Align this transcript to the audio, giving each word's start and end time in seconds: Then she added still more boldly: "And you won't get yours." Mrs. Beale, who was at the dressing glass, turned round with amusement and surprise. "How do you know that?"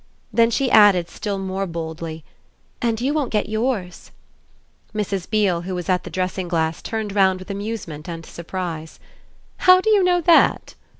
Then 0.33 0.49
she 0.49 0.71
added 0.71 1.09
still 1.11 1.37
more 1.37 1.67
boldly: 1.67 2.23
"And 2.81 2.99
you 2.99 3.13
won't 3.13 3.29
get 3.31 3.47
yours." 3.47 4.09
Mrs. 4.95 5.29
Beale, 5.29 5.61
who 5.61 5.75
was 5.75 5.89
at 5.89 6.05
the 6.05 6.09
dressing 6.09 6.47
glass, 6.47 6.81
turned 6.81 7.13
round 7.13 7.37
with 7.37 7.51
amusement 7.51 8.09
and 8.09 8.25
surprise. 8.25 8.99
"How 9.57 9.79
do 9.79 9.91
you 9.91 10.03
know 10.03 10.19
that?" 10.19 10.73